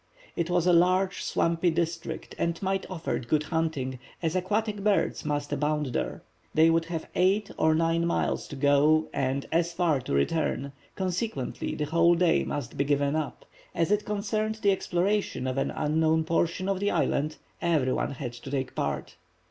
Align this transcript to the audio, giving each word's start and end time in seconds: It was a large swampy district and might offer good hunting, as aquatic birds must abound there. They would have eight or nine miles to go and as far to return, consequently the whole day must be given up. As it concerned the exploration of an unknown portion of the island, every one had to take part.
It 0.35 0.49
was 0.49 0.65
a 0.65 0.73
large 0.73 1.21
swampy 1.23 1.69
district 1.69 2.33
and 2.39 2.59
might 2.63 2.89
offer 2.89 3.19
good 3.19 3.43
hunting, 3.43 3.99
as 4.23 4.35
aquatic 4.35 4.83
birds 4.83 5.23
must 5.23 5.53
abound 5.53 5.93
there. 5.93 6.23
They 6.55 6.71
would 6.71 6.85
have 6.85 7.07
eight 7.13 7.51
or 7.55 7.75
nine 7.75 8.07
miles 8.07 8.47
to 8.47 8.55
go 8.55 9.09
and 9.13 9.45
as 9.51 9.73
far 9.73 10.01
to 10.01 10.13
return, 10.13 10.71
consequently 10.95 11.75
the 11.75 11.85
whole 11.85 12.15
day 12.15 12.43
must 12.43 12.77
be 12.77 12.83
given 12.83 13.15
up. 13.15 13.45
As 13.75 13.91
it 13.91 14.03
concerned 14.03 14.55
the 14.63 14.71
exploration 14.71 15.45
of 15.45 15.59
an 15.59 15.69
unknown 15.69 16.23
portion 16.23 16.67
of 16.67 16.79
the 16.79 16.89
island, 16.89 17.35
every 17.61 17.93
one 17.93 18.13
had 18.13 18.33
to 18.33 18.49
take 18.49 18.73
part. 18.73 19.17